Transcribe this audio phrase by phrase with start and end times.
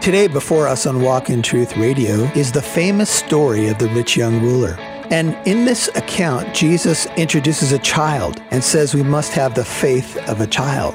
[0.00, 4.16] Today, before us on Walk in Truth Radio, is the famous story of the rich
[4.16, 4.76] young ruler.
[5.10, 10.16] And in this account, Jesus introduces a child and says we must have the faith
[10.26, 10.94] of a child.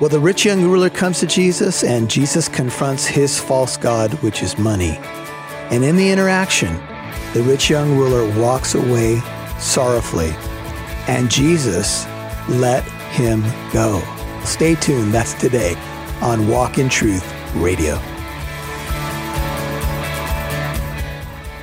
[0.00, 4.42] Well, the rich young ruler comes to Jesus, and Jesus confronts his false God, which
[4.42, 4.98] is money.
[5.70, 6.74] And in the interaction,
[7.34, 9.20] the rich young ruler walks away
[9.58, 10.32] sorrowfully,
[11.06, 12.06] and Jesus
[12.48, 13.42] let him
[13.74, 14.02] go.
[14.46, 15.74] Stay tuned, that's today
[16.22, 18.00] on Walk in Truth Radio.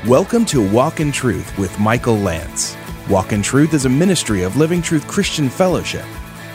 [0.07, 2.77] Welcome to Walk in Truth with Michael Lance.
[3.09, 6.05] Walk in Truth is a ministry of Living Truth Christian Fellowship.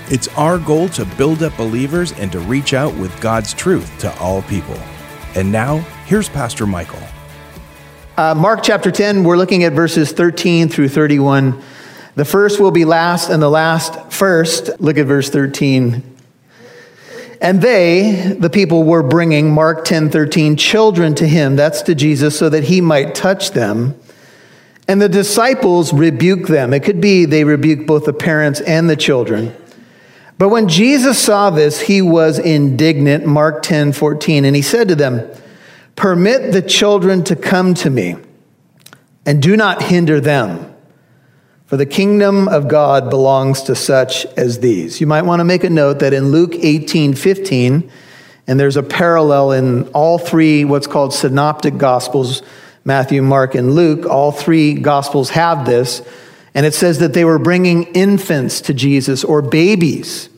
[0.08, 4.18] It's our goal to build up believers and to reach out with God's truth to
[4.18, 4.78] all people.
[5.34, 7.02] And now, here's Pastor Michael.
[8.16, 11.62] Uh, Mark chapter 10, we're looking at verses 13 through 31.
[12.14, 14.70] The first will be last, and the last first.
[14.80, 16.13] Look at verse 13.
[17.44, 22.38] And they, the people, were bringing, Mark 10 13, children to him, that's to Jesus,
[22.38, 24.00] so that he might touch them.
[24.88, 26.72] And the disciples rebuked them.
[26.72, 29.54] It could be they rebuked both the parents and the children.
[30.38, 34.94] But when Jesus saw this, he was indignant, Mark 10 14, and he said to
[34.94, 35.30] them,
[35.96, 38.16] Permit the children to come to me,
[39.26, 40.73] and do not hinder them
[41.66, 45.00] for the kingdom of God belongs to such as these.
[45.00, 47.90] You might want to make a note that in Luke 18 15,
[48.46, 52.42] and there's a parallel in all three what's called synoptic gospels
[52.84, 54.04] Matthew, Mark, and Luke.
[54.04, 56.02] All three gospels have this.
[56.54, 60.28] And it says that they were bringing infants to Jesus or babies.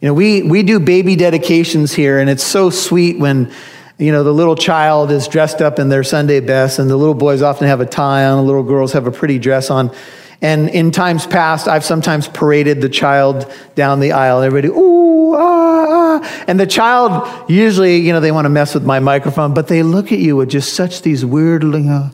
[0.00, 3.50] You know, we, we do baby dedications here, and it's so sweet when,
[3.96, 7.14] you know, the little child is dressed up in their Sunday best, and the little
[7.14, 9.94] boys often have a tie on, the little girls have a pretty dress on.
[10.40, 14.42] And in times past, I've sometimes paraded the child down the aisle.
[14.42, 16.44] Everybody, ooh, ah, ah.
[16.46, 19.82] And the child, usually, you know, they want to mess with my microphone, but they
[19.82, 22.10] look at you with just such these weird, uh,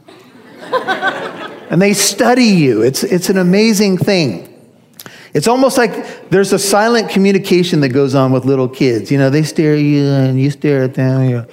[1.71, 2.83] and they study you.
[2.83, 4.47] It's, it's an amazing thing.
[5.33, 9.13] It's almost like there's a silent communication that goes on with little kids.
[9.13, 11.47] You know, they stare at you and you stare at them.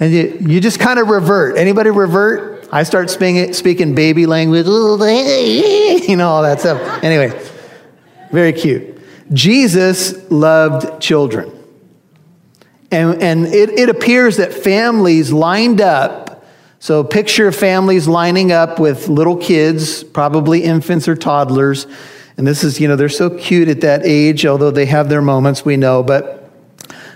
[0.00, 1.58] And you, you just kind of revert.
[1.58, 2.57] Anybody revert?
[2.70, 4.66] I start speaking, speaking baby language,
[6.08, 7.02] you know, all that stuff.
[7.02, 7.40] Anyway,
[8.30, 9.00] very cute.
[9.32, 11.52] Jesus loved children.
[12.90, 16.46] And, and it, it appears that families lined up.
[16.78, 21.86] So picture families lining up with little kids, probably infants or toddlers.
[22.36, 25.20] And this is, you know, they're so cute at that age, although they have their
[25.20, 26.02] moments, we know.
[26.02, 26.38] But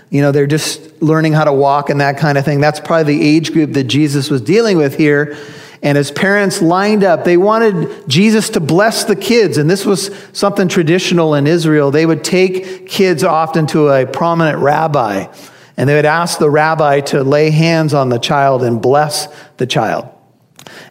[0.09, 2.61] you know, they're just learning how to walk and that kind of thing.
[2.61, 5.37] That's probably the age group that Jesus was dealing with here.
[5.81, 7.25] And his parents lined up.
[7.25, 9.57] They wanted Jesus to bless the kids.
[9.57, 11.91] And this was something traditional in Israel.
[11.91, 15.27] They would take kids often to a prominent rabbi,
[15.75, 19.27] and they would ask the rabbi to lay hands on the child and bless
[19.57, 20.12] the child.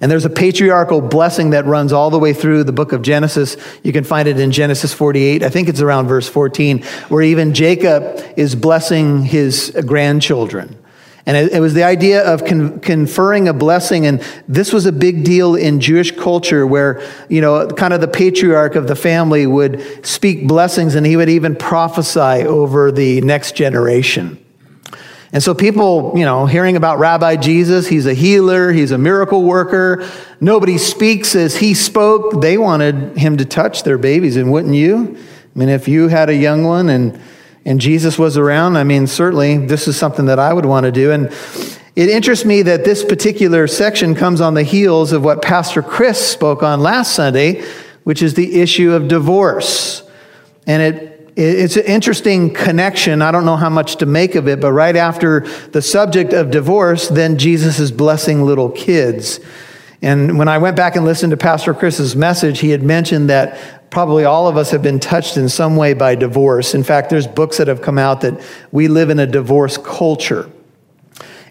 [0.00, 3.56] And there's a patriarchal blessing that runs all the way through the book of Genesis.
[3.82, 5.42] You can find it in Genesis 48.
[5.42, 10.78] I think it's around verse 14, where even Jacob is blessing his grandchildren.
[11.24, 14.06] And it, was the idea of con- conferring a blessing.
[14.06, 18.08] And this was a big deal in Jewish culture where, you know, kind of the
[18.08, 23.54] patriarch of the family would speak blessings and he would even prophesy over the next
[23.54, 24.41] generation.
[25.32, 29.42] And so people, you know, hearing about Rabbi Jesus, he's a healer, he's a miracle
[29.42, 30.06] worker.
[30.40, 32.42] Nobody speaks as he spoke.
[32.42, 35.16] They wanted him to touch their babies, and wouldn't you?
[35.16, 37.20] I mean, if you had a young one and
[37.64, 40.92] and Jesus was around, I mean, certainly this is something that I would want to
[40.92, 41.12] do.
[41.12, 41.26] And
[41.94, 46.26] it interests me that this particular section comes on the heels of what Pastor Chris
[46.26, 47.64] spoke on last Sunday,
[48.04, 50.02] which is the issue of divorce.
[50.66, 53.22] And it it's an interesting connection.
[53.22, 56.50] I don't know how much to make of it, but right after the subject of
[56.50, 59.40] divorce, then Jesus is blessing little kids.
[60.02, 63.90] And when I went back and listened to Pastor Chris's message, he had mentioned that
[63.90, 66.74] probably all of us have been touched in some way by divorce.
[66.74, 68.40] In fact, there's books that have come out that
[68.70, 70.50] we live in a divorce culture.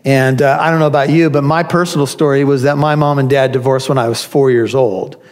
[0.03, 3.19] And uh, I don't know about you, but my personal story was that my mom
[3.19, 5.23] and dad divorced when I was four years old.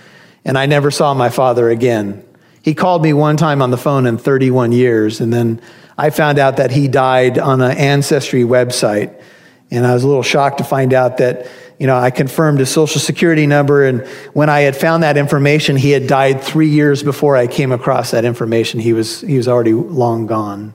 [0.45, 2.23] And I never saw my father again
[2.61, 5.61] he called me one time on the phone in 31 years, and then
[5.99, 9.21] I found out that he died on an ancestry website.
[9.69, 11.45] And I was a little shocked to find out that,
[11.77, 13.85] you know, I confirmed his social security number.
[13.85, 17.73] And when I had found that information, he had died three years before I came
[17.73, 18.79] across that information.
[18.79, 20.73] He was, he was already long gone.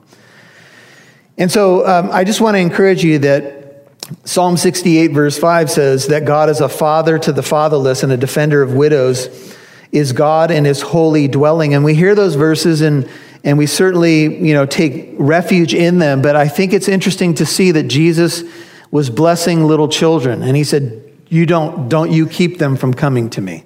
[1.39, 3.87] And so um, I just want to encourage you that
[4.25, 8.17] Psalm 68, verse 5 says that God is a father to the fatherless and a
[8.17, 9.54] defender of widows
[9.95, 11.73] is God and his holy dwelling.
[11.73, 13.09] And we hear those verses and,
[13.43, 16.21] and we certainly, you know, take refuge in them.
[16.21, 18.43] But I think it's interesting to see that Jesus
[18.91, 20.41] was blessing little children.
[20.41, 23.63] And he said, You don't, don't you keep them from coming to me.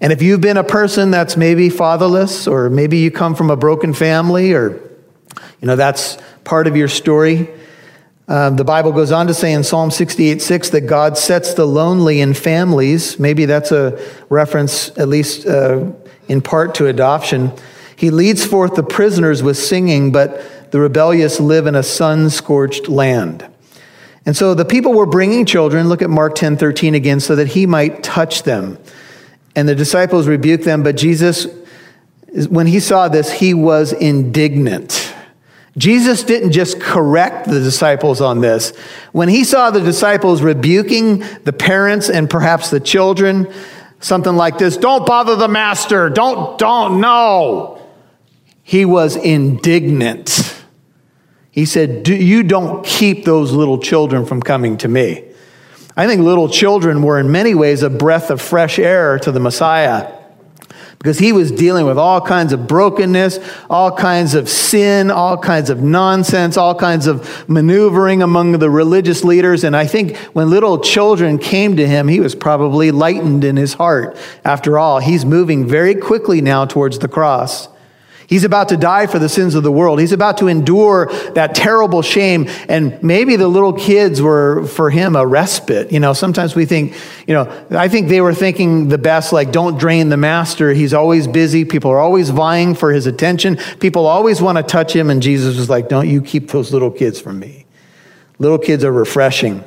[0.00, 3.56] And if you've been a person that's maybe fatherless, or maybe you come from a
[3.56, 4.70] broken family, or
[5.60, 7.48] you know that's part of your story,
[8.26, 11.66] uh, the Bible goes on to say in Psalm 68 6 that God sets the
[11.66, 13.18] lonely in families.
[13.18, 14.00] Maybe that's a
[14.30, 15.92] reference, at least uh,
[16.28, 17.52] in part, to adoption.
[17.96, 22.88] He leads forth the prisoners with singing, but the rebellious live in a sun scorched
[22.88, 23.46] land.
[24.26, 27.48] And so the people were bringing children, look at Mark 10 13 again, so that
[27.48, 28.78] he might touch them.
[29.54, 31.46] And the disciples rebuked them, but Jesus,
[32.48, 35.13] when he saw this, he was indignant.
[35.76, 38.76] Jesus didn't just correct the disciples on this.
[39.12, 43.52] When he saw the disciples rebuking the parents and perhaps the children,
[43.98, 47.82] something like this, don't bother the master, don't, don't, no.
[48.62, 50.54] He was indignant.
[51.50, 55.24] He said, Do, You don't keep those little children from coming to me.
[55.96, 59.40] I think little children were in many ways a breath of fresh air to the
[59.40, 60.13] Messiah
[61.04, 65.68] because he was dealing with all kinds of brokenness, all kinds of sin, all kinds
[65.68, 69.64] of nonsense, all kinds of maneuvering among the religious leaders.
[69.64, 73.74] And I think when little children came to him, he was probably lightened in his
[73.74, 74.16] heart.
[74.46, 77.68] After all, he's moving very quickly now towards the cross.
[78.26, 80.00] He's about to die for the sins of the world.
[80.00, 82.48] He's about to endure that terrible shame.
[82.68, 85.92] And maybe the little kids were, for him, a respite.
[85.92, 86.94] You know, sometimes we think,
[87.26, 90.72] you know, I think they were thinking the best, like, don't drain the master.
[90.72, 91.64] He's always busy.
[91.64, 93.56] People are always vying for his attention.
[93.78, 95.10] People always want to touch him.
[95.10, 97.66] And Jesus was like, don't you keep those little kids from me.
[98.38, 99.64] Little kids are refreshing.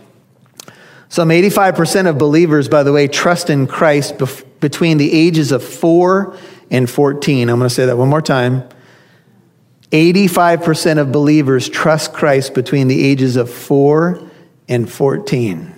[1.10, 5.64] Some 85% of believers, by the way, trust in Christ bef- between the ages of
[5.64, 6.38] four
[6.70, 7.50] and 14.
[7.50, 8.68] I'm going to say that one more time.
[9.92, 14.22] 85% of believers trust Christ between the ages of 4
[14.68, 15.74] and 14.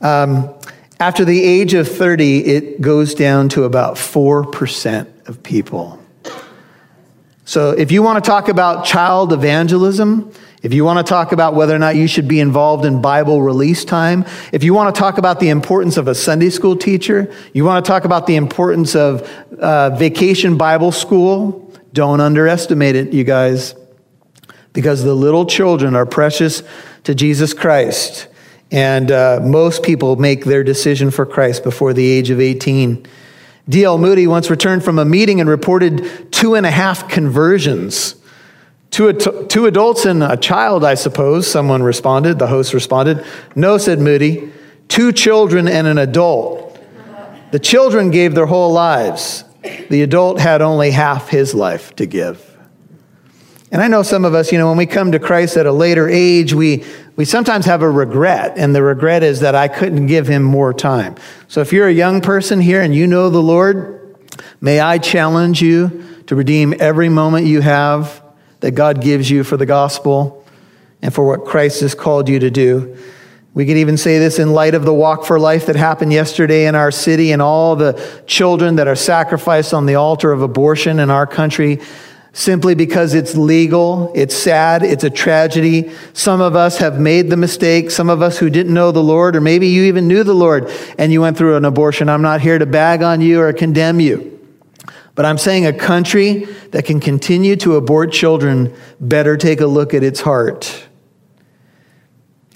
[0.00, 0.54] Um,
[1.00, 5.97] after the age of 30, it goes down to about 4% of people.
[7.48, 10.30] So if you want to talk about child evangelism,
[10.62, 13.40] if you want to talk about whether or not you should be involved in Bible
[13.40, 17.34] release time, if you want to talk about the importance of a Sunday school teacher,
[17.54, 19.22] you want to talk about the importance of
[19.58, 23.74] uh, vacation Bible school, don't underestimate it, you guys,
[24.74, 26.62] because the little children are precious
[27.04, 28.28] to Jesus Christ.
[28.70, 33.06] And uh, most people make their decision for Christ before the age of 18.
[33.68, 33.98] D.L.
[33.98, 38.14] Moody once returned from a meeting and reported two and a half conversions
[38.90, 42.38] Two, two adults and a child, I suppose, someone responded.
[42.38, 43.24] The host responded.
[43.54, 44.50] No, said Moody.
[44.88, 46.78] Two children and an adult.
[47.52, 49.44] The children gave their whole lives.
[49.90, 52.44] The adult had only half his life to give.
[53.70, 55.72] And I know some of us, you know, when we come to Christ at a
[55.72, 56.84] later age, we,
[57.16, 58.54] we sometimes have a regret.
[58.56, 61.16] And the regret is that I couldn't give him more time.
[61.48, 64.16] So if you're a young person here and you know the Lord,
[64.62, 68.22] may I challenge you to redeem every moment you have
[68.60, 70.44] that God gives you for the gospel
[71.00, 72.96] and for what Christ has called you to do.
[73.54, 76.66] We could even say this in light of the walk for life that happened yesterday
[76.66, 80.98] in our city and all the children that are sacrificed on the altar of abortion
[80.98, 81.80] in our country
[82.34, 84.12] simply because it's legal.
[84.14, 84.82] It's sad.
[84.82, 85.90] It's a tragedy.
[86.12, 87.90] Some of us have made the mistake.
[87.90, 90.70] Some of us who didn't know the Lord, or maybe you even knew the Lord
[90.98, 92.10] and you went through an abortion.
[92.10, 94.37] I'm not here to bag on you or condemn you.
[95.18, 99.92] But I'm saying a country that can continue to abort children better take a look
[99.92, 100.86] at its heart.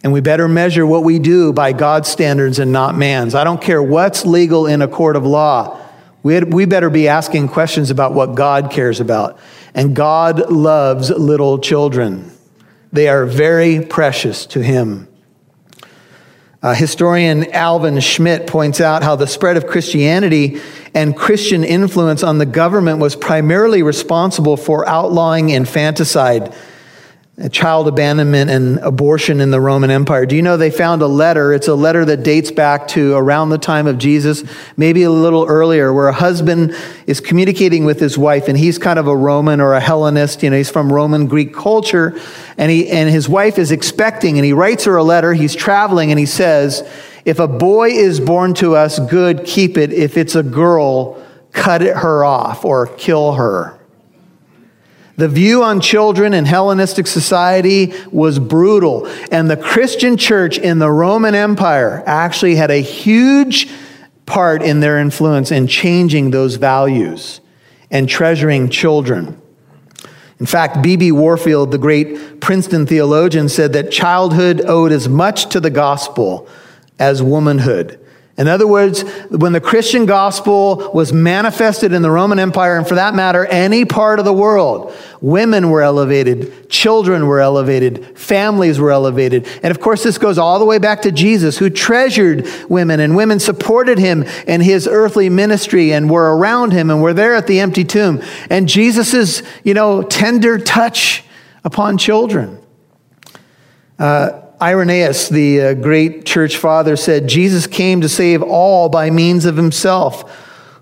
[0.04, 3.34] And we better measure what we do by God's standards and not man's.
[3.34, 5.76] I don't care what's legal in a court of law.
[6.22, 9.40] We, had, we better be asking questions about what God cares about.
[9.74, 12.30] And God loves little children,
[12.92, 15.08] they are very precious to Him.
[16.62, 20.60] Uh, historian Alvin Schmidt points out how the spread of Christianity
[20.94, 26.54] and Christian influence on the government was primarily responsible for outlawing infanticide,
[27.50, 30.26] child abandonment, and abortion in the Roman Empire.
[30.26, 31.54] Do you know they found a letter?
[31.54, 34.44] It's a letter that dates back to around the time of Jesus,
[34.76, 38.98] maybe a little earlier, where a husband is communicating with his wife, and he's kind
[38.98, 40.42] of a Roman or a Hellenist.
[40.42, 42.20] You know, he's from Roman Greek culture,
[42.58, 45.32] and he and his wife is expecting, and he writes her a letter.
[45.32, 46.86] He's traveling, and he says
[47.24, 49.92] if a boy is born to us, good, keep it.
[49.92, 51.22] If it's a girl,
[51.52, 53.78] cut her off or kill her.
[55.22, 60.90] The view on children in Hellenistic society was brutal, and the Christian church in the
[60.90, 63.68] Roman Empire actually had a huge
[64.26, 67.40] part in their influence in changing those values
[67.88, 69.40] and treasuring children.
[70.40, 71.12] In fact, B.B.
[71.12, 76.48] Warfield, the great Princeton theologian, said that childhood owed as much to the gospel
[76.98, 78.01] as womanhood.
[78.38, 82.94] In other words, when the Christian gospel was manifested in the Roman Empire, and for
[82.94, 88.90] that matter, any part of the world, women were elevated, children were elevated, families were
[88.90, 89.46] elevated.
[89.62, 93.14] And of course, this goes all the way back to Jesus, who treasured women, and
[93.16, 97.46] women supported him in his earthly ministry and were around him and were there at
[97.46, 98.22] the empty tomb.
[98.48, 101.22] And Jesus' you know, tender touch
[101.64, 102.58] upon children.
[103.98, 109.44] Uh, Irenaeus, the uh, great church father, said, Jesus came to save all by means
[109.44, 110.32] of himself,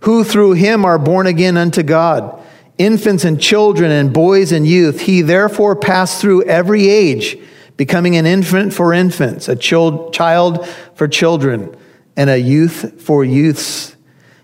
[0.00, 2.38] who through him are born again unto God.
[2.76, 7.38] Infants and children and boys and youth, he therefore passed through every age,
[7.78, 11.74] becoming an infant for infants, a child for children,
[12.18, 13.96] and a youth for youths.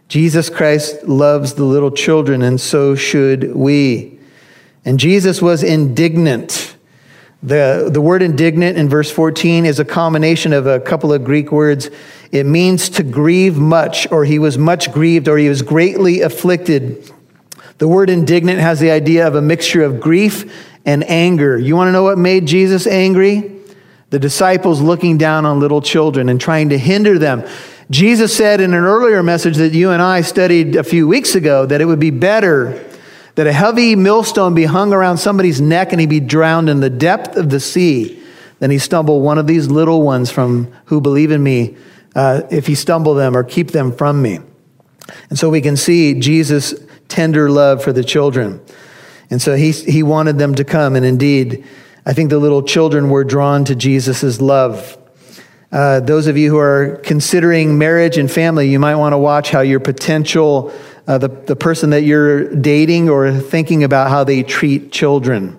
[0.09, 4.19] Jesus Christ loves the little children, and so should we.
[4.87, 6.75] And Jesus was indignant
[7.47, 11.53] the, the word indignant in verse 14 is a combination of a couple of Greek
[11.53, 11.91] words.
[12.33, 17.09] It means to grieve much, or he was much grieved, or he was greatly afflicted.
[17.79, 20.53] The word indignant has the idea of a mixture of grief
[20.85, 21.57] and anger.
[21.57, 23.62] You want to know what made Jesus angry?
[24.11, 27.47] The disciples looking down on little children and trying to hinder them.
[27.93, 31.65] Jesus said in an earlier message that you and I studied a few weeks ago
[31.67, 32.86] that it would be better
[33.37, 36.90] that a heavy millstone be hung around somebody's neck and he be drowned in the
[36.90, 38.21] depth of the sea.
[38.59, 41.76] Then he stumble one of these little ones from who believe in me,
[42.14, 44.40] uh, if he stumble them or keep them from me.
[45.28, 46.75] And so we can see Jesus'
[47.09, 48.61] tender love for the children.
[49.31, 50.97] And so he, he wanted them to come.
[50.97, 51.64] And indeed,
[52.07, 54.97] I think the little children were drawn to Jesus' love.
[55.71, 59.50] Uh, those of you who are considering marriage and family, you might want to watch
[59.50, 60.73] how your potential
[61.07, 65.59] uh, the, the person that you're dating or thinking about how they treat children.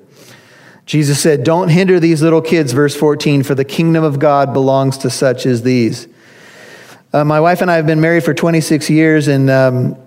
[0.85, 4.97] Jesus said, Don't hinder these little kids, verse 14, for the kingdom of God belongs
[4.99, 6.07] to such as these.
[7.13, 9.97] Uh, my wife and I have been married for 26 years, and um,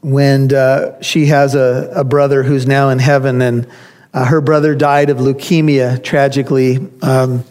[0.00, 3.68] when uh, she has a, a, brother who's now in heaven, and
[4.14, 6.78] uh, her brother died of leukemia tragically.
[7.02, 7.44] Um,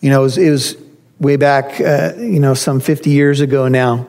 [0.00, 0.76] you know, it was, it was
[1.18, 4.08] way back, uh, you know, some 50 years ago now.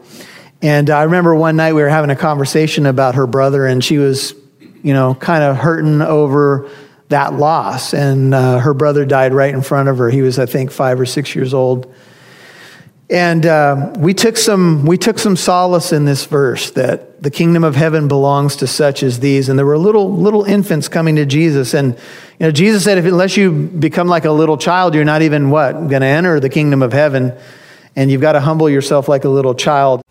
[0.65, 4.00] And I remember one night we were having a conversation about her brother, and she
[4.00, 4.34] was,
[4.81, 6.72] you know, kind of hurting over
[7.10, 7.93] that loss.
[7.93, 10.10] And uh, her brother died right in front of her.
[10.10, 11.93] He was, I think, five or six years old.
[13.12, 17.63] And uh, we took some we took some solace in this verse that the kingdom
[17.63, 19.50] of heaven belongs to such as these.
[19.50, 23.05] And there were little little infants coming to Jesus, and you know Jesus said, if
[23.05, 26.50] unless you become like a little child, you're not even what going to enter the
[26.50, 27.38] kingdom of heaven.
[27.95, 30.01] And you've got to humble yourself like a little child.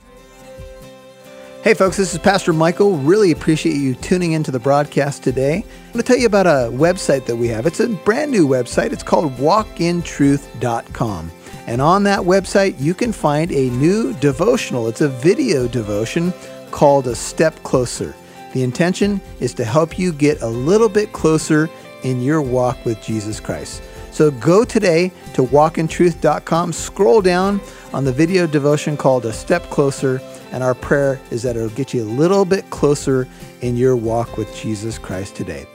[1.64, 2.98] Hey, folks, this is Pastor Michael.
[2.98, 5.64] Really appreciate you tuning into the broadcast today.
[5.64, 7.64] I'm going to tell you about a website that we have.
[7.64, 8.92] It's a brand new website.
[8.92, 11.32] It's called walkintruth.com.
[11.66, 14.88] And on that website, you can find a new devotional.
[14.88, 16.34] It's a video devotion
[16.70, 18.14] called A Step Closer.
[18.52, 21.70] The intention is to help you get a little bit closer
[22.02, 23.82] in your walk with Jesus Christ.
[24.10, 27.62] So go today to walkintruth.com, scroll down
[27.94, 30.20] on the video devotion called A Step Closer
[30.54, 33.26] and our prayer is that it'll get you a little bit closer
[33.60, 35.66] in your walk with Jesus Christ today.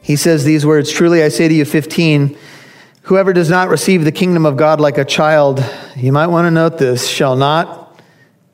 [0.00, 2.38] He says these words Truly I say to you, 15,
[3.02, 5.60] whoever does not receive the kingdom of God like a child,
[5.96, 8.00] you might want to note this, shall not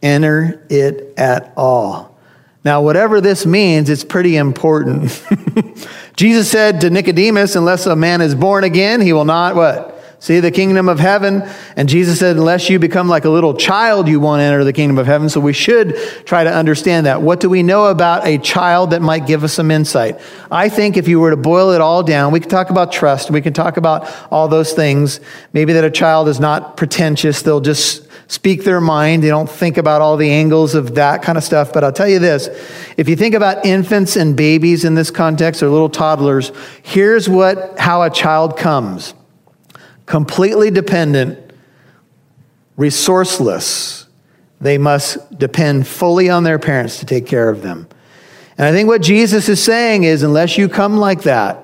[0.03, 2.19] enter it at all.
[2.65, 5.23] Now, whatever this means, it's pretty important.
[6.17, 9.94] Jesus said to Nicodemus, unless a man is born again, he will not what?
[10.25, 11.43] See the kingdom of heaven.
[11.77, 14.97] And Jesus said, unless you become like a little child, you won't enter the kingdom
[14.97, 15.29] of heaven.
[15.29, 17.21] So we should try to understand that.
[17.21, 20.19] What do we know about a child that might give us some insight?
[20.51, 23.31] I think if you were to boil it all down, we could talk about trust.
[23.31, 25.21] We can talk about all those things.
[25.53, 27.43] Maybe that a child is not pretentious.
[27.43, 29.23] They'll just speak their mind.
[29.23, 31.71] They don't think about all the angles of that kind of stuff.
[31.71, 32.49] But I'll tell you this
[32.97, 36.51] if you think about infants and babies in this context or little toddlers,
[36.83, 39.13] here's what, how a child comes
[40.07, 41.39] completely dependent,
[42.79, 44.07] resourceless.
[44.61, 47.89] They must depend fully on their parents to take care of them.
[48.57, 51.59] And I think what Jesus is saying is unless you come like that,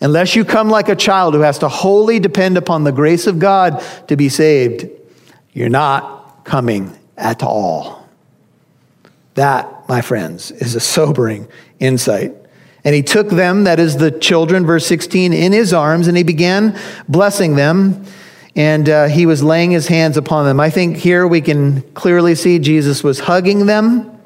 [0.00, 3.38] unless you come like a child who has to wholly depend upon the grace of
[3.38, 4.86] God to be saved,
[5.52, 8.06] you're not coming at all.
[9.34, 12.34] That, my friends, is a sobering insight.
[12.84, 16.22] And he took them, that is the children, verse 16, in his arms, and he
[16.22, 18.04] began blessing them.
[18.54, 20.58] And uh, he was laying his hands upon them.
[20.58, 24.18] I think here we can clearly see Jesus was hugging them,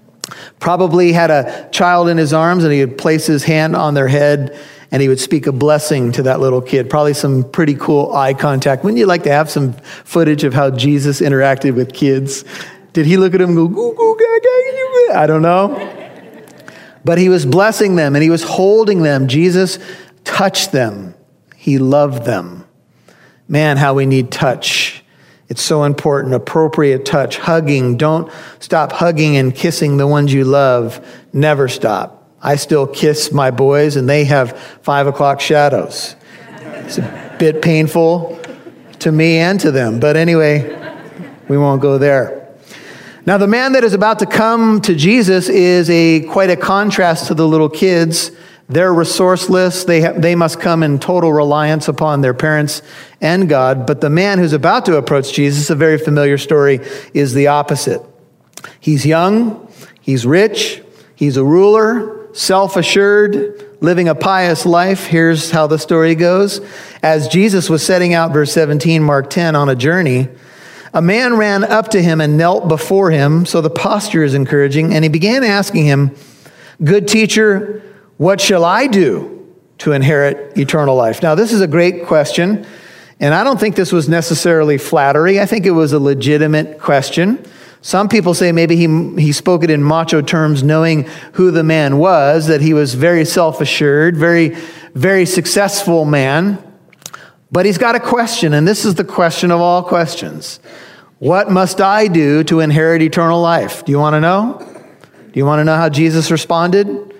[0.59, 4.09] probably had a child in his arms, and he would place his hand on their
[4.09, 4.59] head
[4.93, 6.91] and he would speak a blessing to that little kid.
[6.91, 8.85] Probably some pretty cool eye contact.
[8.85, 9.73] Wouldn't you like to have some
[10.05, 12.45] footage of how Jesus interacted with kids?
[12.93, 14.19] Did he look at him and go, goo, goo,
[15.15, 16.02] I don't know.
[17.05, 19.29] But he was blessing them and he was holding them.
[19.29, 19.79] Jesus
[20.25, 21.15] touched them,
[21.57, 22.65] he loved them.
[23.49, 25.05] Man, how we need touch.
[25.49, 26.33] It's so important.
[26.33, 27.99] Appropriate touch, hugging.
[27.99, 31.07] Don't stop hugging and kissing the ones you love.
[31.33, 32.31] Never stop.
[32.41, 36.17] I still kiss my boys, and they have five o'clock shadows.
[36.49, 38.41] It's a bit painful
[39.01, 40.01] to me and to them.
[40.01, 40.75] But anyway,
[41.49, 42.42] we won't go there.
[43.25, 47.29] Now, the man that is about to come to Jesus is a quite a contrast
[47.29, 48.33] to the little kids.
[48.69, 49.87] They're resourceless.
[49.87, 52.83] They, ha- they must come in total reliance upon their parents
[53.21, 53.87] and God.
[53.87, 56.81] But the man who's about to approach Jesus, a very familiar story,
[57.15, 58.03] is the opposite.
[58.81, 59.69] He's young,
[60.01, 60.83] he's rich,
[61.15, 65.07] he's a ruler, self assured, living a pious life.
[65.07, 66.61] Here's how the story goes.
[67.05, 70.29] As Jesus was setting out, verse 17, Mark 10, on a journey,
[70.95, 73.47] a man ran up to him and knelt before him.
[73.47, 74.95] So the posture is encouraging.
[74.95, 76.15] And he began asking him,
[76.83, 77.83] Good teacher,
[78.17, 79.47] what shall I do
[79.79, 81.23] to inherit eternal life?
[81.23, 82.67] Now, this is a great question.
[83.21, 85.41] And I don't think this was necessarily flattery.
[85.41, 87.45] I think it was a legitimate question.
[87.81, 88.87] Some people say maybe he,
[89.21, 93.25] he spoke it in macho terms, knowing who the man was, that he was very
[93.25, 94.57] self assured, very,
[94.95, 96.72] very successful man.
[97.53, 100.59] But he's got a question, and this is the question of all questions
[101.19, 103.85] What must I do to inherit eternal life?
[103.85, 104.67] Do you want to know?
[105.33, 107.15] Do you want to know how Jesus responded?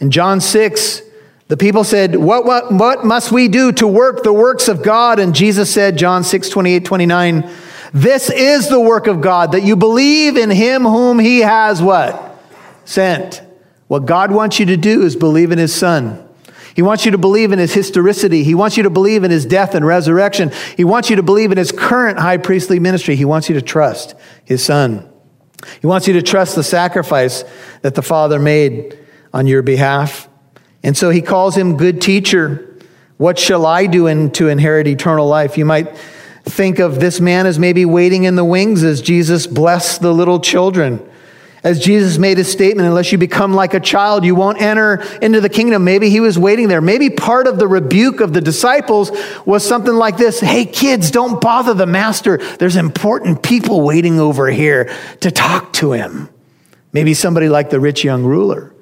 [0.00, 1.02] In John 6,
[1.48, 5.18] the people said, what, what, what must we do to work the works of God?
[5.18, 7.50] And Jesus said, John 6, 28, 29,
[7.92, 12.40] this is the work of God, that you believe in him whom he has what?
[12.84, 13.42] Sent.
[13.86, 16.26] What God wants you to do is believe in his son.
[16.74, 18.44] He wants you to believe in his historicity.
[18.44, 20.50] He wants you to believe in his death and resurrection.
[20.76, 23.16] He wants you to believe in his current high priestly ministry.
[23.16, 25.08] He wants you to trust his son.
[25.80, 27.44] He wants you to trust the sacrifice
[27.82, 28.98] that the Father made
[29.32, 30.28] on your behalf.
[30.82, 32.78] And so he calls him good teacher.
[33.16, 35.56] What shall I do in, to inherit eternal life?
[35.56, 35.96] You might
[36.44, 40.40] think of this man as maybe waiting in the wings as Jesus blessed the little
[40.40, 41.08] children.
[41.64, 45.40] As Jesus made his statement, unless you become like a child, you won't enter into
[45.40, 45.84] the kingdom.
[45.84, 46.80] Maybe he was waiting there.
[46.80, 49.12] Maybe part of the rebuke of the disciples
[49.46, 52.38] was something like this Hey, kids, don't bother the master.
[52.38, 56.28] There's important people waiting over here to talk to him.
[56.92, 58.74] Maybe somebody like the rich young ruler.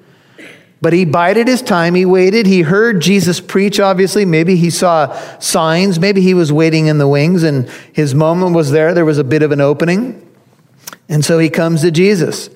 [0.81, 1.93] But he bided his time.
[1.93, 2.47] He waited.
[2.47, 4.25] He heard Jesus preach, obviously.
[4.25, 5.99] Maybe he saw signs.
[5.99, 8.95] Maybe he was waiting in the wings and his moment was there.
[8.95, 10.27] There was a bit of an opening.
[11.07, 12.49] And so he comes to Jesus.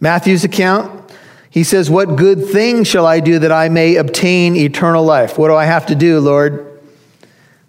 [0.00, 1.12] Matthew's account,
[1.50, 5.36] he says, What good thing shall I do that I may obtain eternal life?
[5.36, 6.66] What do I have to do, Lord?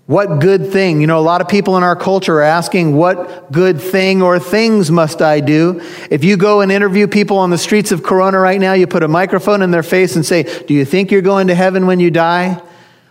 [0.06, 1.00] What good thing?
[1.00, 4.40] You know, a lot of people in our culture are asking, What good thing or
[4.40, 5.82] things must I do?
[6.10, 9.04] If you go and interview people on the streets of Corona right now, you put
[9.04, 12.00] a microphone in their face and say, Do you think you're going to heaven when
[12.00, 12.62] you die?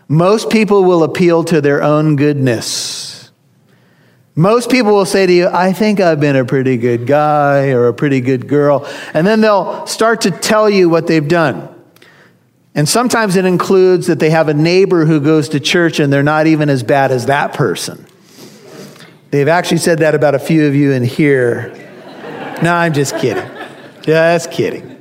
[0.08, 3.19] Most people will appeal to their own goodness.
[4.36, 7.88] Most people will say to you, I think I've been a pretty good guy or
[7.88, 8.86] a pretty good girl.
[9.12, 11.68] And then they'll start to tell you what they've done.
[12.74, 16.22] And sometimes it includes that they have a neighbor who goes to church and they're
[16.22, 18.06] not even as bad as that person.
[19.30, 21.86] They've actually said that about a few of you in here.
[22.62, 23.50] No, I'm just kidding.
[24.02, 25.00] Just kidding.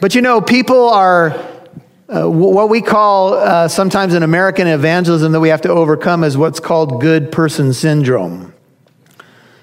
[0.00, 1.30] But you know, people are
[2.08, 6.36] uh, what we call uh, sometimes in American evangelism that we have to overcome is
[6.36, 8.52] what's called good person syndrome.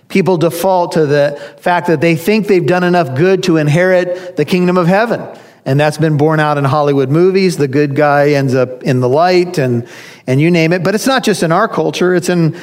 [0.07, 4.43] People default to the fact that they think they've done enough good to inherit the
[4.43, 5.21] kingdom of heaven.
[5.63, 7.57] And that's been borne out in Hollywood movies.
[7.57, 9.87] The good guy ends up in the light and,
[10.25, 10.83] and you name it.
[10.83, 12.59] But it's not just in our culture, it's in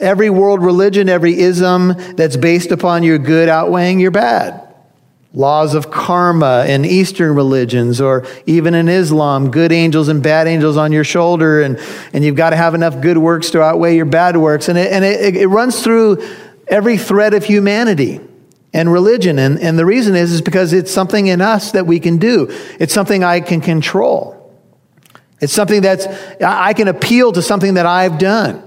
[0.00, 4.67] every world religion, every ism that's based upon your good outweighing your bad.
[5.34, 10.78] Laws of karma in Eastern religions or even in Islam, good angels and bad angels
[10.78, 11.78] on your shoulder, and,
[12.14, 14.68] and you've got to have enough good works to outweigh your bad works.
[14.68, 16.26] And it, and it, it runs through
[16.66, 18.20] every thread of humanity
[18.72, 19.38] and religion.
[19.38, 22.48] And, and the reason is, is because it's something in us that we can do.
[22.80, 24.34] It's something I can control.
[25.40, 26.06] It's something that's,
[26.42, 28.62] I can appeal to something that I've done.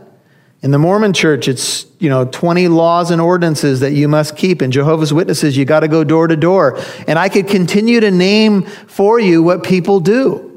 [0.64, 4.62] In the Mormon church, it's, you know, 20 laws and ordinances that you must keep.
[4.62, 6.80] In Jehovah's Witnesses, you got to go door to door.
[7.08, 10.48] And I could continue to name for you what people do.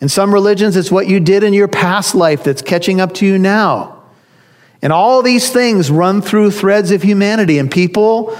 [0.00, 3.26] In some religions, it's what you did in your past life that's catching up to
[3.26, 4.02] you now.
[4.82, 8.36] And all these things run through threads of humanity, and people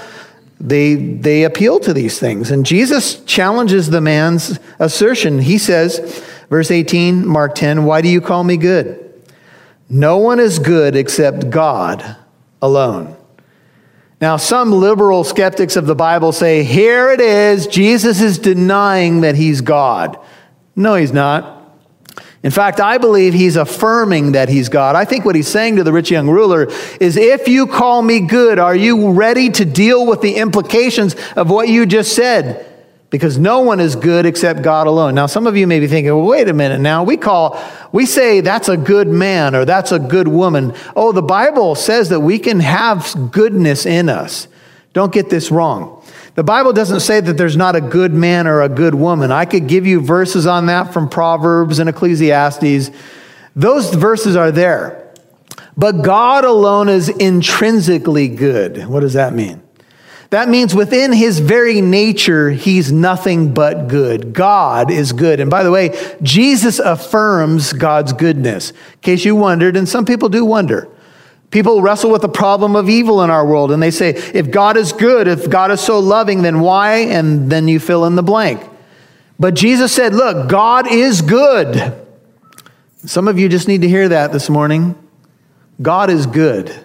[0.59, 2.51] they, they appeal to these things.
[2.51, 5.39] And Jesus challenges the man's assertion.
[5.39, 9.04] He says, verse 18, Mark 10, Why do you call me good?
[9.89, 12.17] No one is good except God
[12.61, 13.15] alone.
[14.21, 19.35] Now, some liberal skeptics of the Bible say, here it is, Jesus is denying that
[19.35, 20.17] he's God.
[20.75, 21.53] No, he's not.
[22.41, 24.95] In fact, I believe he's affirming that he's God.
[24.95, 26.67] I think what he's saying to the rich young ruler
[26.99, 31.49] is if you call me good, are you ready to deal with the implications of
[31.49, 32.74] what you just said?
[33.15, 35.15] Because no one is good except God alone.
[35.15, 37.03] Now, some of you may be thinking, well, wait a minute now.
[37.03, 37.57] We call,
[37.93, 40.73] we say that's a good man or that's a good woman.
[40.97, 44.49] Oh, the Bible says that we can have goodness in us.
[44.91, 46.03] Don't get this wrong.
[46.35, 49.31] The Bible doesn't say that there's not a good man or a good woman.
[49.31, 52.91] I could give you verses on that from Proverbs and Ecclesiastes.
[53.55, 55.13] Those verses are there.
[55.77, 58.87] But God alone is intrinsically good.
[58.87, 59.61] What does that mean?
[60.31, 64.33] That means within his very nature, he's nothing but good.
[64.33, 65.39] God is good.
[65.39, 68.71] And by the way, Jesus affirms God's goodness.
[68.71, 70.89] In case you wondered, and some people do wonder.
[71.51, 74.75] People wrestle with the problem of evil in our world and they say, if God
[74.75, 76.97] is good, if God is so loving, then why?
[76.97, 78.61] And then you fill in the blank.
[79.39, 81.95] But Jesus said, look, God is good.
[83.05, 84.95] Some of you just need to hear that this morning.
[85.81, 86.75] God is good.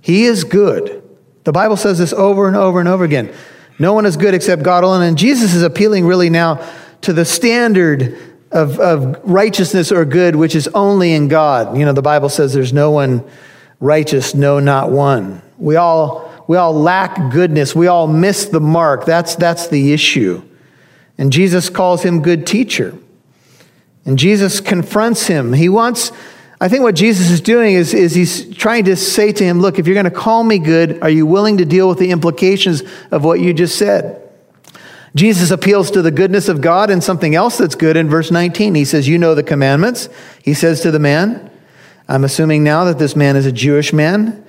[0.00, 1.02] He is good.
[1.48, 3.32] The Bible says this over and over and over again.
[3.78, 5.00] No one is good except God alone.
[5.00, 6.62] And Jesus is appealing really now
[7.00, 8.18] to the standard
[8.52, 11.74] of, of righteousness or good which is only in God.
[11.78, 13.24] You know, the Bible says there's no one
[13.80, 15.40] righteous, no, not one.
[15.56, 17.74] We all, we all lack goodness.
[17.74, 19.06] We all miss the mark.
[19.06, 20.42] That's, that's the issue.
[21.16, 22.94] And Jesus calls him good teacher.
[24.04, 25.54] And Jesus confronts him.
[25.54, 26.12] He wants,
[26.60, 29.78] I think what Jesus is doing is, is he's trying to say to him, look,
[29.78, 32.82] if you're going to call me good, are you willing to deal with the implications
[33.12, 34.28] of what you just said?
[35.14, 38.74] Jesus appeals to the goodness of God and something else that's good in verse 19.
[38.74, 40.08] He says, You know the commandments.
[40.42, 41.50] He says to the man,
[42.08, 44.44] I'm assuming now that this man is a Jewish man.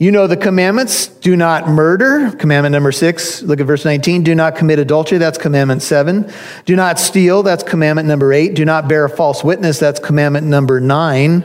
[0.00, 1.08] You know the commandments.
[1.08, 2.30] Do not murder.
[2.30, 3.42] Commandment number six.
[3.42, 4.22] Look at verse 19.
[4.22, 5.18] Do not commit adultery.
[5.18, 6.32] That's commandment seven.
[6.66, 7.42] Do not steal.
[7.42, 8.54] That's commandment number eight.
[8.54, 9.80] Do not bear false witness.
[9.80, 11.44] That's commandment number nine.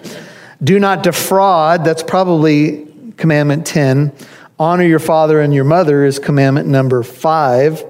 [0.63, 1.83] Do not defraud.
[1.83, 2.87] That's probably
[3.17, 4.13] commandment 10.
[4.59, 7.83] Honor your father and your mother is commandment number five.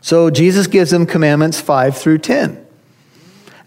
[0.00, 2.65] So Jesus gives them commandments 5 through 10.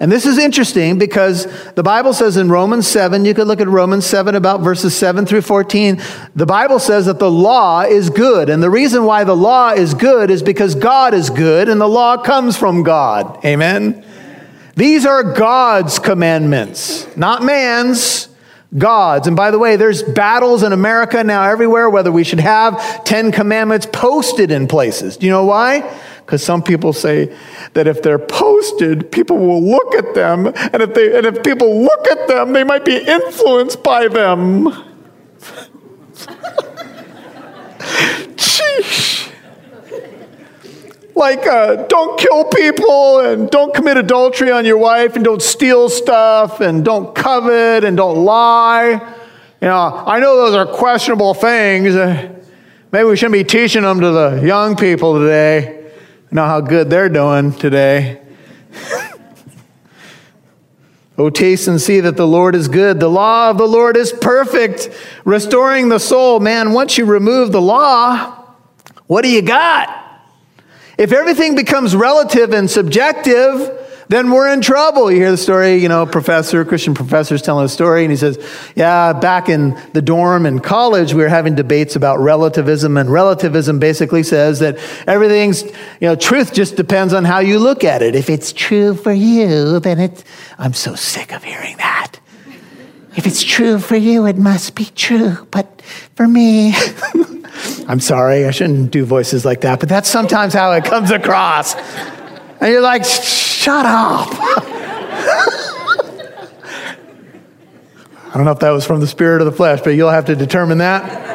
[0.02, 3.68] And this is interesting because the Bible says in Romans 7, you could look at
[3.68, 6.02] Romans 7 about verses 7 through 14.
[6.36, 8.50] The Bible says that the law is good.
[8.50, 11.88] And the reason why the law is good is because God is good and the
[11.88, 13.44] law comes from God.
[13.44, 14.06] Amen?
[14.78, 18.30] These are God's commandments, not man's.
[18.78, 19.26] God's.
[19.26, 23.32] And by the way, there's battles in America now everywhere whether we should have 10
[23.32, 25.18] commandments posted in places.
[25.18, 25.92] Do you know why?
[26.30, 27.36] Because some people say
[27.74, 31.82] that if they're posted, people will look at them, and if, they, and if people
[31.82, 34.66] look at them, they might be influenced by them.
[38.38, 39.34] Sheesh.
[41.16, 45.90] Like, uh, don't kill people, and don't commit adultery on your wife, and don't steal
[45.90, 48.92] stuff, and don't covet, and don't lie.
[49.62, 51.96] You know, I know those are questionable things.
[52.92, 55.79] Maybe we shouldn't be teaching them to the young people today
[56.32, 58.22] know how good they're doing today.
[61.18, 63.00] oh, taste and see that the Lord is good.
[63.00, 64.90] The law of the Lord is perfect,
[65.26, 66.40] restoring the soul.
[66.40, 68.46] Man, once you remove the law,
[69.08, 69.96] what do you got?
[70.98, 75.12] If everything becomes relative and subjective, then we're in trouble.
[75.12, 78.44] You hear the story, you know, professor, Christian professor's telling a story, and he says,
[78.76, 83.78] Yeah, back in the dorm in college, we were having debates about relativism, and relativism
[83.78, 88.16] basically says that everything's, you know, truth just depends on how you look at it.
[88.16, 90.24] If it's true for you, then it's,
[90.58, 92.20] I'm so sick of hearing that.
[93.16, 95.48] If it's true for you, it must be true.
[95.52, 95.84] But
[96.16, 96.74] for me,
[97.88, 101.76] I'm sorry, I shouldn't do voices like that, but that's sometimes how it comes across.
[102.60, 103.06] And you're like,
[103.60, 104.30] shut up.
[108.24, 110.26] I don't know if that was from the spirit of the flesh, but you'll have
[110.26, 111.28] to determine that.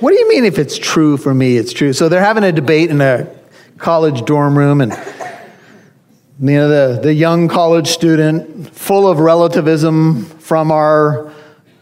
[0.00, 1.92] What do you mean if it's true for me, it's true?
[1.92, 3.32] So they're having a debate in a
[3.78, 4.92] college dorm room, and
[6.40, 11.32] you know, the, the young college student, full of relativism from our,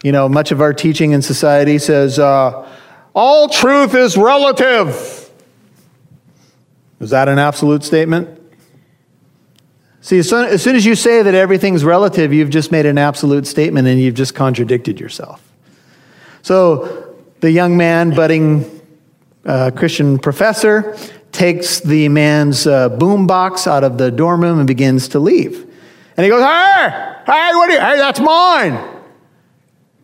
[0.02, 2.68] you know, much of our teaching in society, says, uh,
[3.14, 5.27] All truth is relative.
[7.00, 8.38] Is that an absolute statement?
[10.00, 12.98] See, as soon, as soon, as you say that everything's relative, you've just made an
[12.98, 15.42] absolute statement and you've just contradicted yourself.
[16.42, 18.64] So, The young man, budding
[19.44, 20.96] uh, Christian professor,
[21.30, 25.60] takes the man's uh, boom box out of the dorm room and begins to leave.
[26.16, 26.88] And he goes, Hey,
[27.26, 27.78] hey, what are you?
[27.78, 28.72] Hey, that's mine.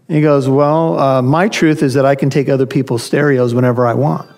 [0.08, 3.54] And he goes, Well, uh, my truth is that I can take other people's stereos
[3.54, 4.30] whenever I want.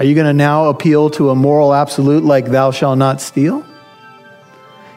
[0.00, 3.66] Are you going to now appeal to a moral absolute like thou shalt not steal?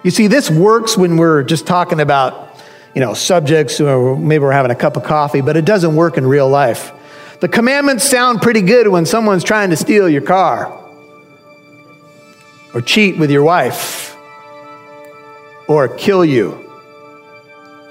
[0.02, 2.58] You see, this works when we're just talking about,
[2.96, 6.18] you know, subjects or maybe we're having a cup of coffee, but it doesn't work
[6.18, 6.94] in real life.
[7.42, 10.72] The commandments sound pretty good when someone's trying to steal your car
[12.74, 14.16] or cheat with your wife
[15.68, 16.58] or kill you.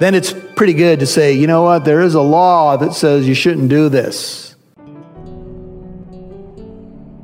[0.00, 3.28] Then it's pretty good to say, you know what, there is a law that says
[3.28, 4.41] you shouldn't do this.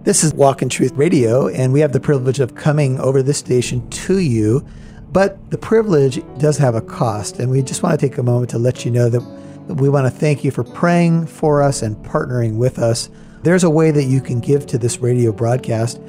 [0.09, 3.37] This is Walk in Truth Radio, and we have the privilege of coming over this
[3.37, 4.67] station to you.
[5.13, 8.49] But the privilege does have a cost, and we just want to take a moment
[8.53, 9.21] to let you know that
[9.69, 13.11] we want to thank you for praying for us and partnering with us.
[13.43, 16.01] There's a way that you can give to this radio broadcast.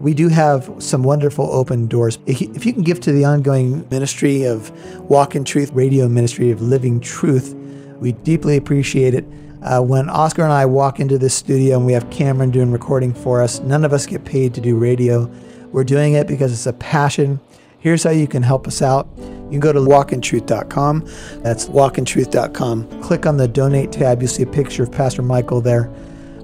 [0.00, 2.18] We do have some wonderful open doors.
[2.26, 4.70] If you can give to the ongoing ministry of
[5.08, 7.54] Walk in Truth Radio Ministry of Living Truth,
[8.00, 9.24] we deeply appreciate it.
[9.66, 13.12] Uh, when Oscar and I walk into this studio and we have Cameron doing recording
[13.12, 15.28] for us, none of us get paid to do radio.
[15.72, 17.40] We're doing it because it's a passion.
[17.80, 19.08] Here's how you can help us out.
[19.18, 21.00] You can go to walkintruth.com.
[21.42, 23.02] That's walkintruth.com.
[23.02, 24.22] Click on the donate tab.
[24.22, 25.90] You'll see a picture of Pastor Michael there.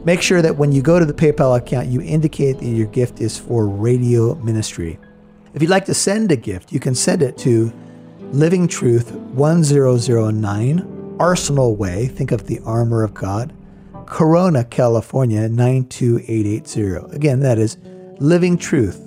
[0.04, 3.20] Make sure that when you go to the PayPal account, you indicate that your gift
[3.20, 4.98] is for radio ministry.
[5.54, 7.72] If you'd like to send a gift, you can send it to
[8.32, 13.54] Living Truth 1009 Arsenal Way, think of the armor of God,
[14.06, 17.14] Corona, California 92880.
[17.14, 17.78] Again, that is
[18.18, 18.98] Living Truth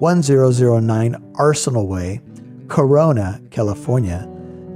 [0.00, 2.20] 1009 Arsenal Way,
[2.66, 4.28] Corona, California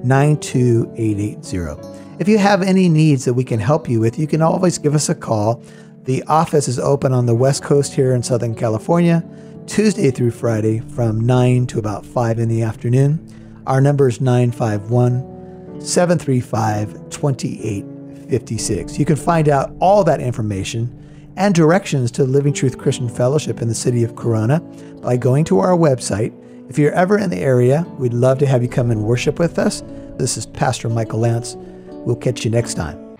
[0.04, 1.88] 92880.
[2.20, 4.94] If you have any needs that we can help you with, you can always give
[4.94, 5.64] us a call.
[6.04, 9.24] The office is open on the West Coast here in Southern California,
[9.66, 13.18] Tuesday through Friday from 9 to about 5 in the afternoon.
[13.66, 15.39] Our number is 951
[15.80, 18.98] 735 2856.
[18.98, 20.96] You can find out all that information
[21.36, 24.60] and directions to Living Truth Christian Fellowship in the city of Corona
[25.02, 26.34] by going to our website.
[26.68, 29.58] If you're ever in the area, we'd love to have you come and worship with
[29.58, 29.82] us.
[30.18, 31.56] This is Pastor Michael Lance.
[31.56, 33.16] We'll catch you next time.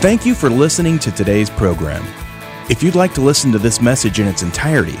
[0.00, 2.06] Thank you for listening to today's program.
[2.70, 4.98] If you'd like to listen to this message in its entirety,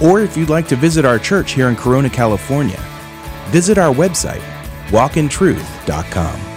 [0.00, 2.80] or if you'd like to visit our church here in Corona, California,
[3.50, 4.42] visit our website,
[4.90, 6.47] walkintruth.com.